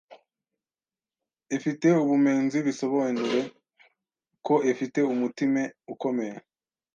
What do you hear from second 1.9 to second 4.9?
ubumenzi bisobenure ko e fi